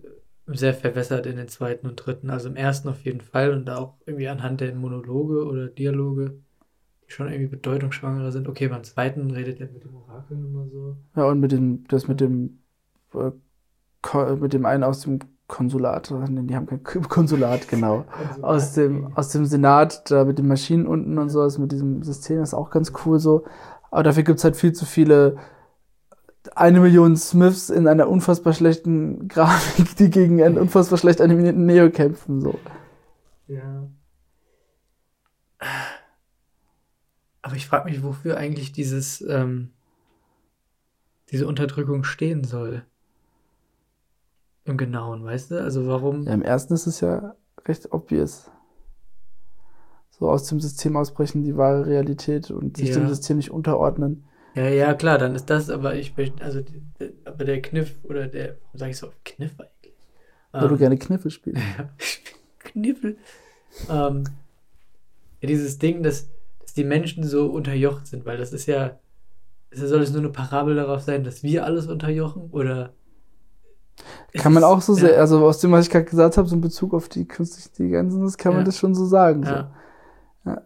[0.48, 2.30] sehr verwässert in den zweiten und dritten.
[2.30, 6.36] Also im ersten auf jeden Fall und da auch irgendwie anhand der Monologe oder Dialoge,
[7.08, 8.50] die schon irgendwie bedeutungsschwangerer sind.
[8.50, 10.98] Okay, beim zweiten redet er mit dem Orakel immer so.
[11.16, 12.60] Ja, und mit dem, das mit dem,
[13.14, 15.20] äh, mit dem einen aus dem
[15.52, 18.06] Konsulat, die haben kein Konsulat, genau.
[18.42, 22.42] aus dem, aus dem Senat, da mit den Maschinen unten und sowas, mit diesem System,
[22.42, 23.44] ist auch ganz cool so.
[23.92, 25.38] Aber dafür gibt's halt viel zu viele
[26.56, 31.92] eine Million Smiths in einer unfassbar schlechten Grafik, die gegen einen unfassbar schlecht animierten Neo
[31.92, 32.58] kämpfen, so.
[33.48, 33.88] Ja.
[37.42, 39.72] Aber ich frage mich, wofür eigentlich dieses, ähm,
[41.30, 42.86] diese Unterdrückung stehen soll.
[44.72, 45.62] Im Genauen, weißt du?
[45.62, 46.26] Also warum?
[46.26, 47.36] Ja, im ersten ist es ja
[47.68, 48.50] recht obvious.
[50.10, 52.96] So aus dem System ausbrechen, die wahre Realität und sich ja.
[52.96, 54.24] dem System nicht unterordnen
[54.56, 56.62] Ja, ja, klar, dann ist das, aber ich möchte, also,
[57.26, 59.96] aber der Kniff oder der, warum sag ich so Kniff eigentlich?
[60.52, 61.62] Weil du Ähm, gerne Kniffel spielst.
[61.78, 61.90] Ja,
[62.60, 63.18] Kniffel.
[63.90, 64.24] Ähm,
[65.42, 66.30] ja, dieses Ding, dass,
[66.60, 69.00] dass die Menschen so unterjocht sind, weil das ist ja,
[69.74, 72.94] soll es nur eine Parabel darauf sein, dass wir alles unterjochen oder
[74.34, 76.56] Kann man auch so ja, sehr, also aus dem, was ich gerade gesagt habe, so
[76.56, 78.66] in Bezug auf die künstliche Intelligenz, und das kann man Ja.
[78.66, 79.44] das schon so sagen.
[79.44, 79.52] So.
[80.46, 80.62] ja.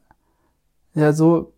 [0.94, 1.54] Ja, so,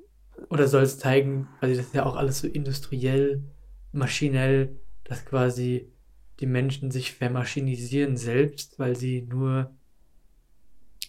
[0.50, 3.44] Oder soll es zeigen, weil das ist ja auch alles so industriell,
[3.92, 5.92] maschinell, dass quasi
[6.40, 9.72] die Menschen sich vermaschinisieren selbst, weil sie nur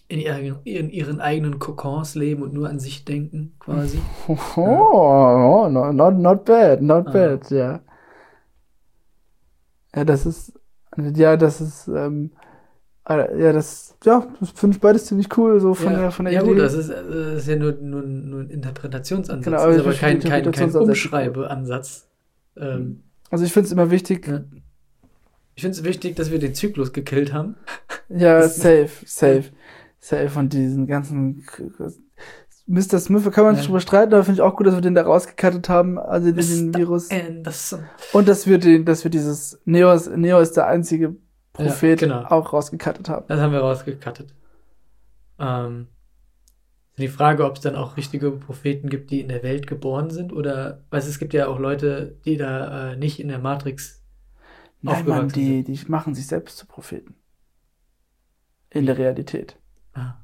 [0.09, 4.01] in ihren, in ihren eigenen Kokons leben und nur an sich denken, quasi.
[4.29, 7.11] oh, oh, no, not, not bad, not Ah.
[7.11, 7.81] bad, ja.
[9.95, 10.58] Ja, das ist,
[11.17, 12.31] ja, das ist, ähm,
[13.09, 16.25] äh, ja, das, ja, das finde ich beides ziemlich cool, so von ja, der, von
[16.27, 16.51] der ja Idee.
[16.51, 19.81] gut, das ist, äh, das ist ja nur, nur, nur ein Interpretationsansatz, Genau, aber ist
[19.81, 20.75] aber kein, kein, kein.
[20.75, 22.09] Umschreibeansatz.
[22.57, 24.43] Ähm, Also ich finde es immer wichtig, Ja.
[25.55, 27.57] ich finde es wichtig, dass wir den Zyklus gekillt haben.
[28.09, 29.45] Ja, safe, safe,
[30.01, 31.45] safe von diesen ganzen
[32.71, 32.99] Mr.
[32.99, 33.69] Smith kann man sich Ja.
[33.69, 36.71] drüber streiten, aber finde ich auch gut, dass wir den da rausgekattet haben, also den
[36.71, 36.79] Mr.
[36.79, 37.11] Virus.
[37.11, 37.85] Anderson.
[38.13, 41.17] Und dass wir den, dass wir dieses Neo, ist- Neo ist der einzige
[41.55, 42.29] Prophet Ja, genau.
[42.29, 43.25] auch rausgekattet haben.
[43.29, 44.35] Das haben wir rausgekattet.
[45.39, 45.87] Ähm,
[46.99, 50.33] die Frage, ob es dann auch richtige Propheten gibt, die in der Welt geboren sind,
[50.33, 54.03] oder, weißt es gibt ja auch Leute, die da äh, nicht in der Matrix
[54.83, 57.15] Nein, Mann, die, die machen sich selbst zu Propheten.
[58.71, 59.57] In der Realität.
[59.95, 60.15] Ah.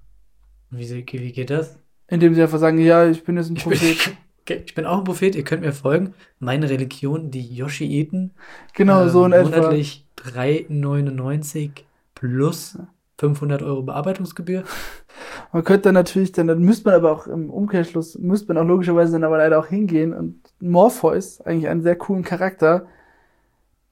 [0.71, 1.79] Und Wie, wie geht das?
[2.07, 4.17] Indem sie einfach sagen, ja, ich bin jetzt ein Prophet.
[4.43, 6.14] okay, ich bin auch ein Prophet, ihr könnt mir folgen.
[6.38, 8.33] Meine Religion, die Yoshiiten.
[8.75, 9.57] Genau, ähm, so in etwa.
[9.57, 11.71] Monatlich 3,99
[12.14, 12.79] plus
[13.19, 14.64] 500 Euro Bearbeitungsgebühr.
[15.53, 18.67] Man könnte dann natürlich, dann, dann müsste man aber auch im Umkehrschluss, müsste man auch
[18.67, 22.87] logischerweise dann aber leider auch hingehen und Morpheus, eigentlich einen sehr coolen Charakter,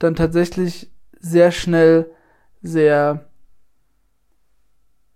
[0.01, 2.11] dann tatsächlich sehr schnell
[2.63, 3.29] sehr,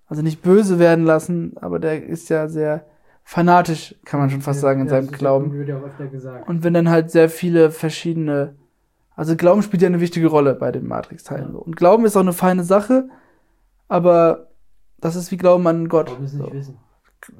[0.08, 2.84] also nicht böse werden lassen, aber der ist ja sehr
[3.24, 5.52] fanatisch, kann man schon fast sagen, in seinem Glauben.
[5.52, 6.48] Wird ja auch öfter gesagt.
[6.48, 8.54] Und wenn dann halt sehr viele verschiedene,
[9.16, 11.52] also Glauben spielt ja eine wichtige Rolle bei den Matrix-Teilen.
[11.54, 11.58] Ja.
[11.58, 13.08] Und Glauben ist auch eine feine Sache,
[13.88, 14.48] aber
[15.00, 16.08] das ist wie Glauben an Gott.
[16.10, 16.52] Warum es nicht So.
[16.52, 16.78] wissen?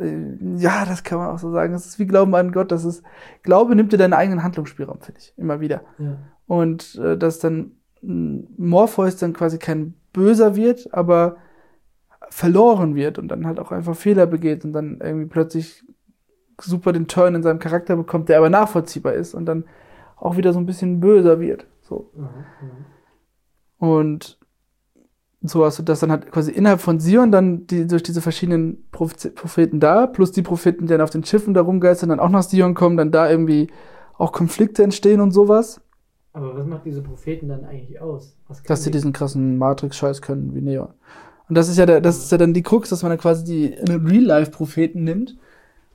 [0.00, 1.72] Äh, Ja, das kann man auch so sagen.
[1.74, 2.72] Es ist wie Glauben an Gott.
[2.72, 3.05] Das ist,
[3.42, 5.83] Glaube nimmt dir deinen eigenen Handlungsspielraum, finde ich, immer wieder.
[5.98, 6.16] Ja.
[6.46, 11.37] Und äh, dass dann mh, Morpheus dann quasi kein Böser wird, aber
[12.31, 15.85] verloren wird und dann halt auch einfach Fehler begeht und dann irgendwie plötzlich
[16.61, 19.65] super den Turn in seinem Charakter bekommt, der aber nachvollziehbar ist und dann
[20.17, 21.67] auch wieder so ein bisschen böser wird.
[21.83, 22.11] So.
[23.79, 24.39] Und
[25.43, 28.89] so hast du das dann halt quasi innerhalb von Sion dann die, durch diese verschiedenen
[28.91, 32.31] Prophe- Propheten da, plus die Propheten, die dann auf den Schiffen da rumgeistern, dann auch
[32.31, 33.69] nach Sion kommen, dann da irgendwie
[34.19, 35.81] auch Konflikte entstehen und sowas,
[36.33, 38.37] Aber was macht diese Propheten dann eigentlich aus?
[38.67, 38.97] Dass sie die?
[38.99, 40.89] diesen krassen Matrix-Scheiß können wie Neo.
[41.49, 43.45] Und das ist ja der, das ist ja dann die Krux, dass man dann quasi
[43.45, 45.37] die Real-Life-Propheten nimmt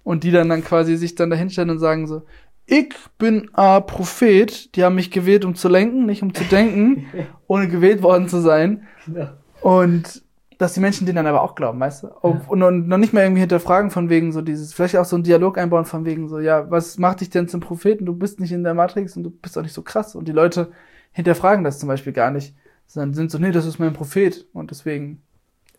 [0.04, 2.24] und die dann dann quasi sich dann dahinstellen und sagen so,
[2.66, 7.06] ich bin ein Prophet, die haben mich gewählt, um zu lenken, nicht um zu denken,
[7.48, 8.88] ohne gewählt worden zu sein.
[9.14, 9.38] Ja.
[9.62, 10.24] Und
[10.58, 12.08] dass die Menschen denen dann aber auch glauben, weißt du?
[12.08, 12.14] Ja.
[12.22, 15.24] und, und noch nicht mehr irgendwie hinterfragen von wegen so dieses, vielleicht auch so einen
[15.24, 18.06] Dialog einbauen von wegen so, ja, was macht dich denn zum Propheten?
[18.06, 20.16] Du bist nicht in der Matrix und du bist auch nicht so krass.
[20.16, 20.72] Und die Leute
[21.14, 24.70] hinterfragen das zum Beispiel gar nicht, sondern sind so, nee, das ist mein Prophet und
[24.70, 25.24] deswegen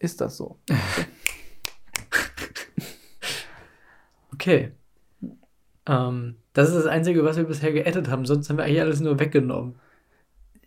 [0.02, 0.58] ist das so.
[4.32, 4.72] Okay.
[5.86, 9.00] Ähm, das ist das Einzige, was wir bisher geedit haben, sonst haben wir eigentlich alles
[9.00, 9.76] nur weggenommen.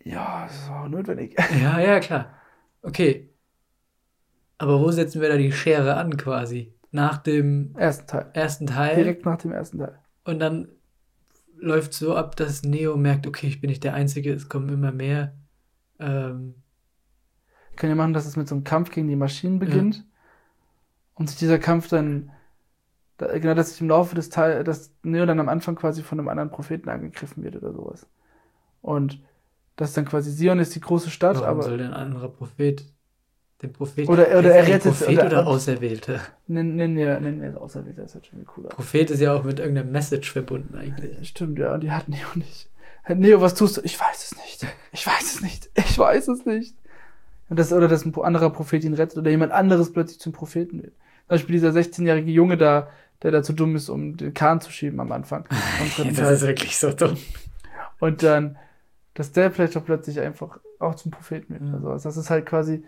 [0.04, 1.36] Ja, das auch notwendig.
[1.60, 2.32] Ja, ja, klar.
[2.82, 3.28] Okay.
[4.58, 6.72] Aber wo setzen wir da die Schere an quasi?
[6.90, 8.30] Nach dem Ersten Teil.
[8.32, 9.98] ersten Teil Direkt nach dem ersten Teil.
[10.24, 10.68] und dann
[11.58, 14.92] läuft so ab, dass Neo merkt, okay, ich bin nicht der Einzige, es kommen immer
[14.92, 15.34] mehr.
[15.98, 16.54] Ähm,
[17.76, 20.04] können ja machen, dass es mit so einem Kampf gegen die Maschinen beginnt.
[21.14, 22.30] Und sich dieser Kampf dann,
[23.16, 26.18] da, genau, dass sich im Laufe des Teils, dass Neo dann am Anfang quasi von
[26.18, 28.06] einem anderen Propheten angegriffen wird oder sowas.
[28.82, 29.20] Und
[29.76, 32.84] das dann quasi Sion ist die große Stadt, warum aber soll denn ein anderer Prophet
[33.62, 34.10] den Propheten.
[34.10, 36.20] Oder- oder er rettet- Prophet oder- oder, Auserwählte?
[36.46, 38.68] nennen, nennen wir, nennen wir es Auserwählter, das ist halt schon cooler.
[38.68, 41.26] Prophet ist ja auch mit irgendeiner Message verbunden eigentlich.
[41.28, 42.68] Stimmt, ja, und die hat Neo nicht.
[43.08, 43.80] Neo, was tust du?
[43.84, 44.66] Ich weiß es nicht.
[44.92, 45.70] Ich weiß es nicht.
[45.74, 46.76] Ich weiß es nicht.
[47.48, 50.82] Und das, oder dass ein anderer Prophet ihn rettet oder jemand anderes plötzlich zum Propheten
[50.82, 50.94] wird.
[50.94, 52.88] Zum Beispiel dieser 16-jährige Junge da,
[53.22, 55.46] der da zu dumm ist, um den Kahn zu schieben am Anfang.
[56.16, 57.16] Das ist wirklich so dumm.
[58.00, 58.58] Und dann,
[59.14, 61.62] dass der vielleicht auch plötzlich einfach auch zum Propheten wird.
[61.62, 62.02] Oder sowas.
[62.02, 62.84] Das ist halt quasi,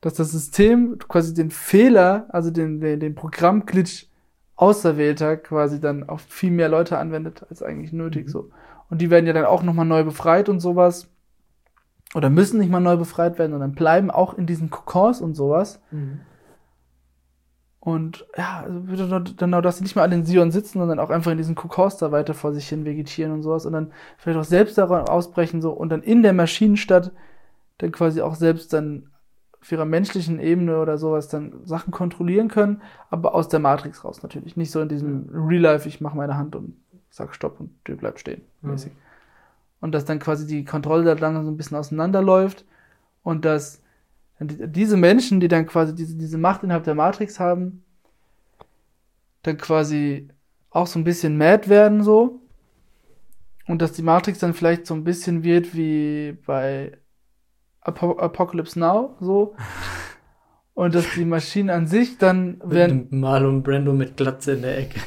[0.00, 4.08] dass das System quasi den Fehler, also den, den, den Programmglitch
[4.56, 8.50] Auserwählter quasi dann auf viel mehr Leute anwendet, als eigentlich nötig so.
[8.88, 11.10] Und die werden ja dann auch nochmal neu befreit und sowas.
[12.16, 15.80] Oder müssen nicht mal neu befreit werden, sondern bleiben auch in diesen Kokons und sowas.
[17.78, 21.10] Und ja, also nur- genau, dass sie nicht mal alle in Sion sitzen, sondern auch
[21.10, 24.38] einfach in diesen Kokons da weiter vor sich hin vegetieren und sowas und dann vielleicht
[24.38, 27.12] auch selbst daraus ausbrechen so und dann in der Maschinenstadt
[27.78, 29.10] dann quasi auch selbst dann
[29.60, 34.22] auf ihrer menschlichen Ebene oder sowas dann Sachen kontrollieren können, aber aus der Matrix raus
[34.22, 34.56] natürlich.
[34.56, 36.76] Nicht so in diesem Real Life, ich mache meine Hand und
[37.10, 38.70] sag Stopp und du bleibst stehen, Mhm.
[38.70, 38.92] mäßig.
[39.80, 42.64] Und dass dann quasi die Kontrolle da langsam so ein bisschen auseinanderläuft
[43.22, 43.82] und dass
[44.40, 47.84] diese Menschen, die dann quasi diese, diese Macht innerhalb der Matrix haben,
[49.42, 50.28] dann quasi
[50.70, 52.40] auch so ein bisschen mad werden so.
[53.66, 56.92] Und dass die Matrix dann vielleicht so ein bisschen wird wie bei
[57.80, 59.56] Apo Apocalypse Now so.
[60.74, 65.00] Und dass die Maschinen an sich dann werden Marlon Brando mit Glatze in der Ecke.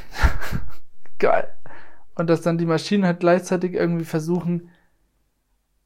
[1.19, 1.47] geil.
[2.19, 4.71] Und dass dann die Maschinen halt gleichzeitig irgendwie versuchen,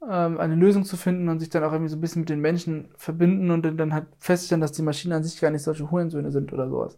[0.01, 2.39] ähm, eine Lösung zu finden und sich dann auch irgendwie so ein bisschen mit den
[2.39, 6.31] Menschen verbinden und dann, halt feststellen, dass die Maschinen an sich gar nicht solche Hurensöhne
[6.31, 6.97] sind oder sowas.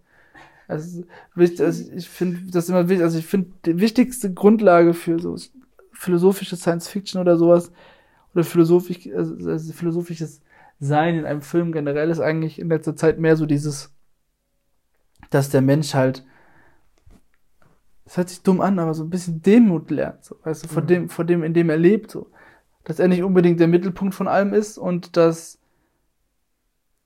[0.69, 1.04] Also,
[1.36, 5.36] also ich finde das immer wichtig, also ich finde die wichtigste Grundlage für so
[5.91, 7.74] philosophische Science Fiction oder sowas
[8.34, 10.39] oder philosophisch, also also philosophisches
[10.80, 13.93] Sein in einem Film generell ist eigentlich in letzter Zeit mehr so dieses,
[15.30, 16.24] dass der Mensch halt
[18.06, 20.84] es hört sich dumm an, aber so ein bisschen Demut lernt, so, weißt du, vor
[20.84, 20.88] Mhm.
[20.88, 22.28] dem, vor dem, in dem er lebt, so.
[22.84, 25.58] Dass er nicht unbedingt der Mittelpunkt von allem ist und dass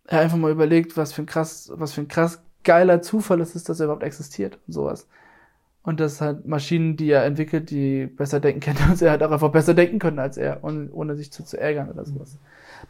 [0.07, 3.55] er einfach mal überlegt, was für ein krass, was für ein krass geiler Zufall es
[3.55, 5.07] ist, dass er überhaupt existiert und sowas.
[5.83, 9.31] Und dass halt Maschinen, die er entwickelt, die besser denken können, dass er halt auch
[9.31, 12.37] einfach besser denken können als er, ohne, ohne sich zu, zu ärgern oder sowas.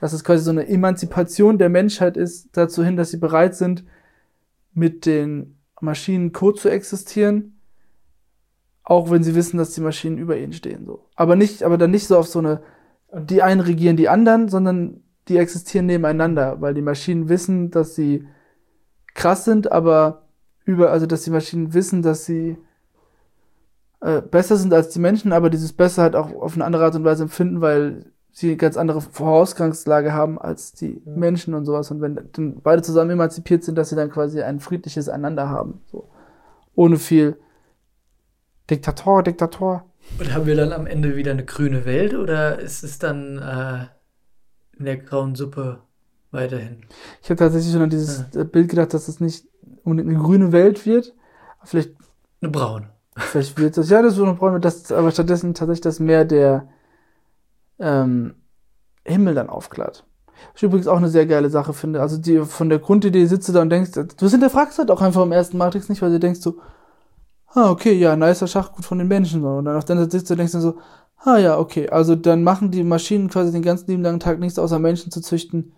[0.02, 3.84] Dass es quasi so eine Emanzipation der Menschheit ist, dazu hin, dass sie bereit sind,
[4.74, 7.59] mit den Maschinen co zu existieren,
[8.90, 11.06] auch wenn sie wissen, dass die Maschinen über ihnen stehen, so.
[11.16, 12.62] Aber nicht, aber dann nicht so auf so eine,
[13.14, 18.28] die einen regieren die anderen, sondern die existieren nebeneinander, weil die Maschinen wissen, dass sie
[19.14, 20.24] krass sind, aber
[20.66, 22.58] über, also dass die Maschinen wissen, dass sie
[24.02, 26.96] äh, besser sind als die Menschen, aber dieses Besser halt auch auf eine andere Art
[26.96, 31.16] und Weise empfinden, weil sie eine ganz andere Vorausgangslage haben als die Ja.
[31.16, 31.92] Menschen und sowas.
[31.92, 35.82] Und wenn dann beide zusammen emanzipiert sind, dass sie dann quasi ein friedliches Einander haben.
[35.92, 36.10] So.
[36.74, 37.38] Ohne viel
[38.70, 39.86] Diktator, Diktator.
[40.20, 43.86] Und haben wir dann am Ende wieder eine grüne Welt oder ist es dann äh,
[44.78, 45.82] in der grauen Suppe
[46.32, 46.86] weiterhin?
[47.22, 49.46] Ich habe tatsächlich schon an dieses äh, Bild gedacht, dass es nicht
[49.84, 51.14] unbedingt eine grüne Welt wird.
[51.64, 51.92] Vielleicht,
[52.42, 52.90] Eine braune.
[53.16, 56.70] vielleicht wird das, ja, das wird noch brauchen, das, aber stattdessen tatsächlich das Meer der
[57.80, 58.36] ähm,
[59.06, 60.06] Himmel dann aufklart.
[60.54, 62.02] Was ich übrigens auch eine sehr geile Sache finde.
[62.02, 65.24] Also die von der Grundidee sitzt du da und denkst, du hinterfragst halt auch einfach
[65.24, 66.60] im ersten Matrix nicht, weil du denkst so,
[67.54, 69.44] ah, okay, ja, nicer Schachgut von den Menschen.
[69.44, 70.78] Und dann auf der anderen Seite du denkst dann so,
[71.18, 74.60] ah ja, okay, also dann machen die Maschinen quasi den ganzen lieben langen Tag nichts
[74.60, 75.74] außer Menschen zu züchten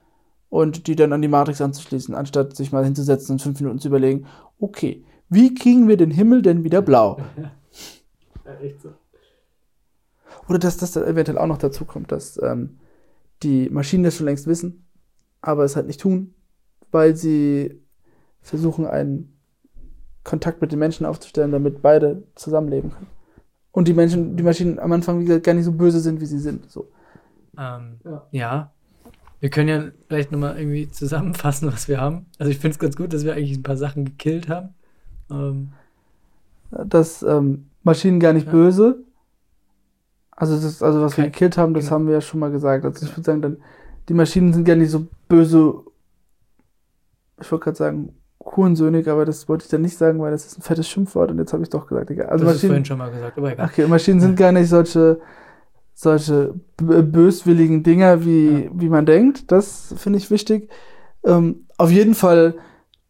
[0.50, 3.88] und die dann an die Matrix anzuschließen, anstatt sich mal hinzusetzen und fünf Minuten zu
[3.88, 4.28] überlegen,
[4.60, 7.18] okay, wie kriegen wir den Himmel denn wieder blau?
[8.44, 8.90] Ja, echt so.
[10.50, 12.80] Oder dass das dann eventuell auch noch dazu kommt, dass ähm,
[13.44, 14.84] die Maschinen das schon längst wissen,
[15.42, 16.34] aber es halt nicht tun,
[16.92, 17.80] weil sie
[18.42, 19.41] versuchen, einen
[20.24, 23.08] Kontakt mit den Menschen aufzustellen, damit beide zusammenleben können.
[23.72, 26.26] Und die Menschen, die Maschinen am Anfang, wie gesagt, gar nicht so böse sind, wie
[26.26, 26.70] sie sind.
[26.70, 26.90] So.
[27.58, 28.28] Ähm, Ja.
[28.32, 28.72] ja.
[29.40, 32.28] Wir können ja vielleicht nochmal irgendwie zusammenfassen, was wir haben.
[32.38, 34.76] Also ich finde es ganz gut, dass wir eigentlich ein paar Sachen gekillt haben.
[35.32, 35.72] Ähm,
[36.70, 38.52] Dass ähm, Maschinen gar nicht Ja.
[38.52, 39.04] böse.
[40.32, 41.32] Also, das, also was wir Okay.
[41.32, 41.96] gekillt haben, das Genau.
[41.96, 42.86] haben wir ja schon mal gesagt.
[42.86, 43.58] Also ich würde sagen, dann,
[44.10, 45.84] die Maschinen sind gar nicht so böse.
[47.42, 48.16] Ich wollte gerade sagen,
[48.56, 51.38] Hurensöhnig, aber das wollte ich dann nicht sagen, weil das ist ein fettes Schimpfwort und
[51.40, 52.28] jetzt habe ich doch gesagt, egal.
[52.28, 53.66] Also das ist vorhin Maschinen, schon mal gesagt, aber egal.
[53.68, 55.20] okay, Maschinen sind gar nicht solche,
[55.94, 58.70] solche böswilligen Dinger, wie, Ja.
[58.74, 59.52] wie man denkt.
[59.52, 60.70] Das finde ich wichtig.
[61.24, 62.56] Ähm, auf jeden Fall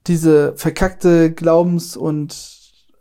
[0.08, 2.36] diese verkackte Glaubens- und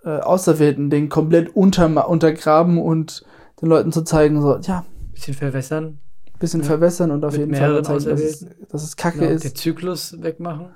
[0.04, 3.24] äh, auserwählten Ding komplett unter, untergraben und
[3.60, 5.98] den Leuten zu zeigen, so, ja, Bisschen verwässern,
[6.38, 6.66] bisschen Ja.
[6.66, 9.44] verwässern und auf jeden Fall zeigen, dass es, dass es kacke genau, ist.
[9.44, 10.68] den Zyklus wegmachen.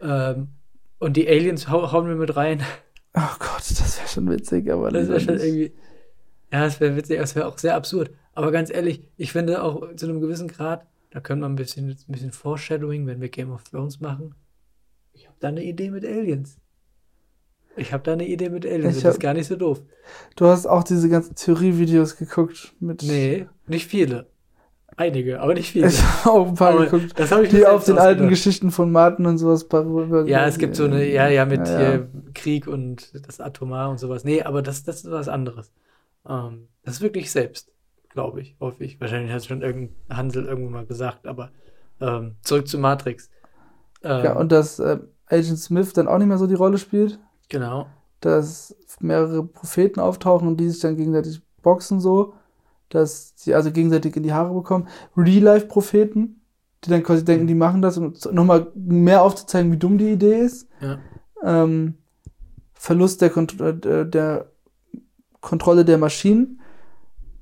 [0.00, 0.48] Ähm,
[0.98, 2.62] und die Aliens hau hauen wir mit rein.
[3.14, 5.44] Oh Gott, das wäre schon witzig, aber Das wäre schon nicht.
[5.44, 5.72] irgendwie.
[6.52, 8.10] Ja, das wäre witzig, es wäre auch sehr absurd.
[8.34, 11.88] Aber ganz ehrlich, ich finde auch zu einem gewissen Grad, da können wir ein bisschen,
[11.90, 14.34] ein bisschen Foreshadowing, wenn wir Game of Thrones machen.
[15.12, 16.58] Ich habe da eine Idee mit Aliens.
[17.76, 18.96] Ich habe da eine Idee mit Aliens.
[18.96, 19.82] Ich das ist gar nicht so doof.
[20.36, 23.02] Du hast auch diese ganzen Theorievideos geguckt mit.
[23.02, 24.26] Nee, nicht viele.
[24.98, 25.86] Einige, aber nicht viele.
[25.86, 28.28] Ich habe auch ein paar Aber geguckt, das ich die auf den alten.
[28.28, 29.66] Geschichten von Martin und sowas.
[30.26, 32.00] Ja, es gibt so eine, ja, ja, mit Ja, ja.
[32.34, 34.24] Krieg und das Atomar und sowas.
[34.24, 35.72] Nee, aber das, das ist was anderes.
[36.28, 37.70] Ähm, das ist wirklich selbst,
[38.08, 39.00] glaube ich, hoffe ich.
[39.00, 41.52] Wahrscheinlich hat es schon irgendein Hansel irgendwo mal gesagt, aber
[42.00, 43.30] ähm, zurück zu Matrix.
[44.02, 47.20] Ähm, Ja, und dass äh, Agent Smith dann auch nicht mehr so die Rolle spielt,
[47.48, 47.86] genau.
[48.20, 52.34] dass mehrere Propheten auftauchen und die sich dann gegenseitig boxen so,
[52.90, 54.88] dass sie also gegenseitig in die Haare bekommen.
[55.16, 56.40] Real-Life-Propheten,
[56.84, 60.40] die dann quasi denken, die machen das, um nochmal mehr aufzuzeigen, wie dumm die Idee
[60.40, 60.68] ist.
[60.80, 60.98] Ja.
[61.42, 61.94] Ähm,
[62.74, 64.52] Verlust der, Kont äh, der
[65.40, 66.60] Kontrolle der Maschinen,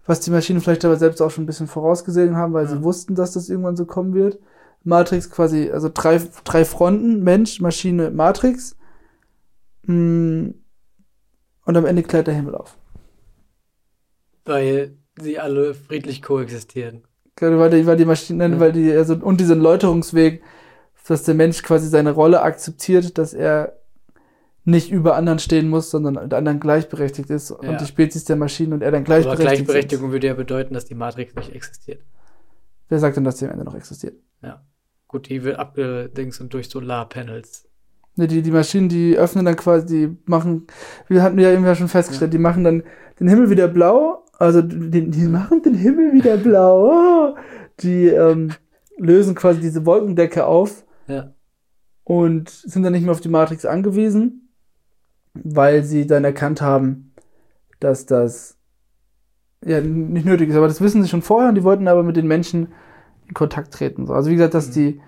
[0.06, 2.70] was die Maschinen vielleicht aber selbst auch schon ein bisschen vorausgesehen haben, weil Ja.
[2.70, 4.38] sie wussten, dass das irgendwann so kommen wird.
[4.84, 8.76] Matrix quasi, also drei, drei Fronten, Mensch, Maschine, Matrix.
[9.82, 10.50] Mm,
[11.64, 12.78] Und am Ende klärt der Himmel auf.
[14.44, 17.02] Weil sie alle friedlich koexistieren.
[17.36, 18.60] Gerade weil die, weil die Maschinen, Ja.
[18.60, 20.42] weil die, also, und diesen Läuterungsweg,
[21.06, 23.78] dass der Mensch quasi seine Rolle akzeptiert, dass er
[24.64, 27.56] nicht über anderen stehen muss, sondern mit anderen gleichberechtigt ist Ja.
[27.70, 30.86] und die Spezies der Maschinen und er dann Aber gleichberechtigt Gleichberechtigung würde ja bedeuten, dass
[30.86, 31.98] die Matrix nicht existiert.
[31.98, 32.08] Sind.
[32.88, 34.14] Wer sagt denn, dass die am Ende noch existiert?
[35.08, 37.68] Gut, die wird abgedingst und durch Solarpanels.
[38.16, 40.66] Ne, die, die Maschinen, die öffnen dann quasi, die machen,
[41.06, 42.82] wir hatten ja eben ja schon festgestellt, die machen dann
[43.20, 46.90] den Himmel wieder blau, also die, die machen den Himmel wieder blau,
[47.32, 47.36] oh.
[47.80, 48.50] die ähm,
[48.98, 51.32] lösen quasi diese Wolkendecke auf Ja.
[52.04, 54.48] und sind dann nicht mehr auf die Matrix angewiesen,
[55.34, 57.12] weil sie dann erkannt haben,
[57.80, 58.56] dass das
[59.64, 60.56] ja nicht nötig ist.
[60.56, 62.68] Aber das wissen sie schon vorher und die wollten aber mit den Menschen
[63.26, 64.06] in Kontakt treten.
[64.06, 64.12] So.
[64.14, 64.72] Also wie gesagt, dass Mhm.
[64.72, 65.00] die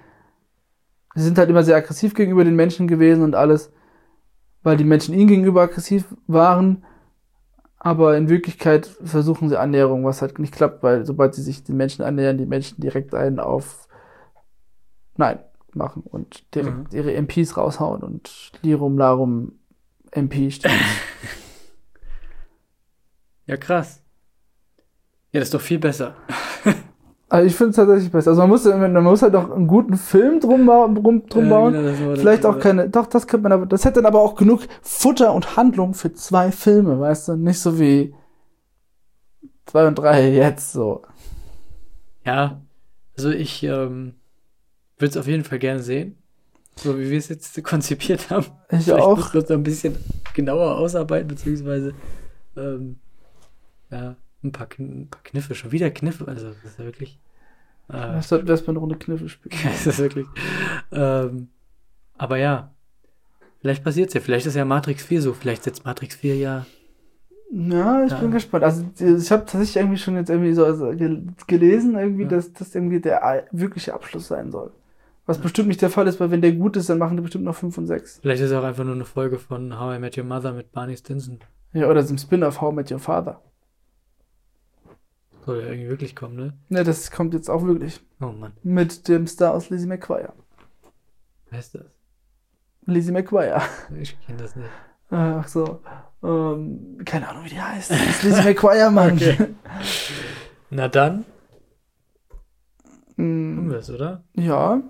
[1.14, 3.72] sie sind halt immer sehr aggressiv gegenüber den Menschen gewesen und alles,
[4.62, 6.84] weil die Menschen ihnen gegenüber aggressiv waren.
[7.80, 11.76] Aber in Wirklichkeit versuchen sie Annäherung, was halt nicht klappt, weil sobald sie sich den
[11.76, 13.86] Menschen annähern, die Menschen direkt einen auf
[15.16, 15.38] Nein
[15.74, 16.98] machen und direkt Mhm.
[16.98, 19.58] ihre MPs raushauen und Lirum Larum
[20.10, 20.72] MP steht.
[23.46, 24.02] Ja, krass.
[25.32, 26.14] Ja, das ist doch viel besser.
[27.28, 28.30] Also ich finde es tatsächlich besser.
[28.30, 31.72] Also man muss, man muss halt auch einen guten Film drum, drum, drum Ja, bauen.
[31.72, 34.62] genau, Vielleicht auch keine, doch, das könnte man aber, das hätte dann aber auch genug
[34.82, 37.36] Futter und Handlung für zwei Filme, weißt du?
[37.36, 38.14] Nicht so wie
[39.66, 41.02] zwei und drei jetzt so.
[42.24, 42.60] Ja,
[43.16, 44.14] also ich ähm,
[44.98, 46.16] würde es auf jeden Fall gerne sehen.
[46.76, 48.46] So wie wir es jetzt konzipiert haben.
[48.70, 49.34] Ich Vielleicht auch.
[49.34, 49.96] müssen wir ein bisschen
[50.34, 51.92] genauer ausarbeiten, beziehungsweise
[52.56, 52.96] ähm,
[53.90, 57.18] ja, ein paar, ein paar Kniffe, schon wieder Kniffe, also das ist ja wirklich.
[57.88, 59.54] Äh, Das sollten wir erstmal eine Runde Kniffe spielen.
[59.64, 60.26] das ist wirklich.
[60.92, 61.48] Ähm,
[62.16, 62.72] aber ja,
[63.60, 66.66] vielleicht passiert es ja, vielleicht ist ja Matrix 4 so, vielleicht setzt Matrix 4 ja.
[67.50, 68.18] Ja, ich Ja.
[68.18, 68.62] bin gespannt.
[68.64, 72.28] Also ich habe tatsächlich irgendwie schon jetzt irgendwie so also, gel- gelesen, irgendwie, Ja.
[72.28, 74.70] dass das irgendwie der wirkliche Abschluss sein soll.
[75.24, 77.44] Was bestimmt nicht der Fall ist, weil wenn der gut ist, dann machen die bestimmt
[77.44, 78.18] noch 5 und 6.
[78.20, 80.72] Vielleicht ist es auch einfach nur eine Folge von How I Met Your Mother mit
[80.72, 81.38] Barney Stinson.
[81.72, 83.40] Ja, oder so ein Spin-off How I Met Your Father.
[85.48, 86.52] Soll ja irgendwie wirklich kommen, ne?
[86.68, 88.00] Ne, das kommt jetzt auch wirklich.
[88.20, 90.32] Oh Mann, Mit dem Star aus Lizzie McGuire.
[91.50, 91.86] wer ist das?
[92.84, 93.62] Lizzie McGuire.
[94.00, 94.68] Ich kenne das nicht.
[95.10, 95.80] Ach so.
[96.22, 97.90] Ähm, keine Ahnung, wie die heißt.
[97.90, 99.16] Das ist Lizzie McGuire, Mann.
[99.16, 99.36] Okay.
[100.70, 101.24] Na dann,
[103.16, 104.22] Mm, haben wir es, oder?
[104.34, 104.80] ja,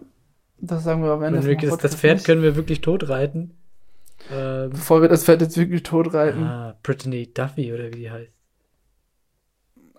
[0.60, 1.38] das sagen wir am Ende.
[1.42, 2.26] Wenn wir, das, das Pferd nicht.
[2.26, 3.56] können wir wirklich tot reiten.
[4.30, 6.42] Ähm, Bevor wir das Pferd jetzt wirklich tot reiten.
[6.42, 8.32] ah, Brittany Duffy oder wie die heißt.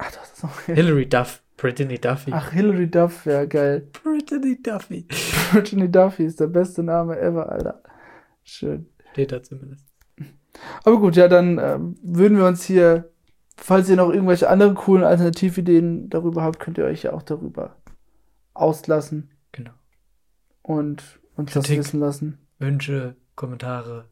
[0.02, 1.44] Ach, das ist noch Hillary Duff.
[1.58, 2.32] Brittany Duffy.
[2.34, 3.90] Ach, Hilary Duff, ja, geil.
[4.02, 5.06] Brittany Duffy.
[5.52, 7.84] Brittany Duffy ist der beste Name ever, Alter.
[8.44, 8.88] Schön.
[9.12, 9.86] Steht da zumindest.
[10.86, 13.12] Aber gut, ja, dann ähm, würden wir uns hier,
[13.58, 17.76] falls ihr noch irgendwelche anderen coolen Alternativideen darüber habt, könnt ihr euch ja auch darüber
[18.54, 19.72] auslassen Genau.
[20.62, 21.80] und uns das Kritik.
[21.80, 22.38] wissen lassen.
[22.58, 24.06] Wünsche, Kommentare,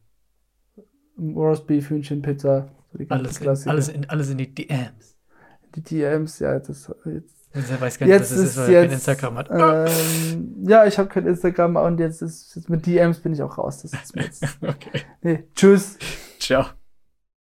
[1.17, 5.16] Roastbeef, Hühnchen, Pizza, so alles in, alles, in, alles in die DMs.
[5.75, 7.35] Die DMs, ja, das jetzt.
[7.53, 9.49] Er weiß gar nicht, Jetzt was das ist, ist weil er kein Instagram hat.
[9.51, 13.57] Ähm, ja, ich habe kein Instagram und jetzt ist jetzt mit DMs bin ich auch
[13.57, 13.81] raus.
[13.81, 14.43] Das ist jetzt.
[14.61, 15.01] okay.
[15.21, 15.97] Nee, tschüss.
[16.39, 16.65] Ciao.